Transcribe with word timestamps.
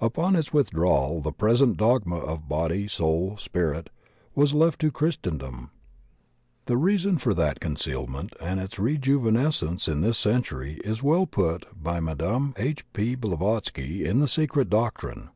Upon 0.00 0.34
its 0.34 0.48
witiidrawal 0.48 1.22
the 1.22 1.30
present 1.30 1.76
dogma 1.76 2.16
of 2.16 2.48
body, 2.48 2.88
soul, 2.88 3.36
spirit, 3.36 3.90
was 4.34 4.54
left 4.54 4.80
to 4.80 4.90
Oiristendom. 4.90 5.68
The 6.64 6.78
reason 6.78 7.18
for 7.18 7.34
that 7.34 7.60
concealment 7.60 8.32
and 8.40 8.60
its 8.60 8.76
rejuvenes 8.78 9.56
cence 9.56 9.86
in 9.86 10.00
this 10.00 10.16
century 10.16 10.80
is 10.86 11.02
well 11.02 11.26
put 11.26 11.66
by 11.76 12.00
Mme. 12.00 12.54
H. 12.56 12.82
P. 12.94 13.14
Bla 13.14 13.36
vatsky 13.36 14.06
in 14.06 14.20
the 14.20 14.26
Secret 14.28 14.70
Doctrine. 14.70 15.28